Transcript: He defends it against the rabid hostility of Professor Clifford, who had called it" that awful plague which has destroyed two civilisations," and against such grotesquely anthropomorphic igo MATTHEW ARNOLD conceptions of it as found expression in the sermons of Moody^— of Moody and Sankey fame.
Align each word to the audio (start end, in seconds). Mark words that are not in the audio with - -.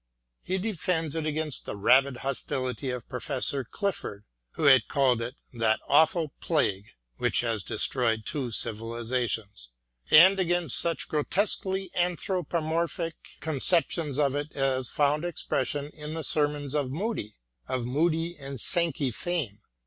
He 0.41 0.57
defends 0.57 1.15
it 1.15 1.27
against 1.27 1.65
the 1.67 1.75
rabid 1.77 2.17
hostility 2.25 2.89
of 2.89 3.07
Professor 3.07 3.63
Clifford, 3.63 4.23
who 4.53 4.63
had 4.63 4.87
called 4.87 5.21
it" 5.21 5.35
that 5.61 5.79
awful 5.87 6.33
plague 6.39 6.85
which 7.17 7.41
has 7.41 7.61
destroyed 7.61 8.25
two 8.25 8.49
civilisations," 8.49 9.69
and 10.09 10.39
against 10.39 10.79
such 10.79 11.07
grotesquely 11.07 11.91
anthropomorphic 11.93 13.13
igo 13.13 13.21
MATTHEW 13.33 13.41
ARNOLD 13.49 13.61
conceptions 13.61 14.17
of 14.17 14.35
it 14.35 14.51
as 14.53 14.89
found 14.89 15.23
expression 15.23 15.89
in 15.93 16.15
the 16.15 16.23
sermons 16.23 16.73
of 16.73 16.87
Moody^— 16.87 17.35
of 17.69 17.85
Moody 17.85 18.35
and 18.39 18.59
Sankey 18.59 19.11
fame. 19.11 19.59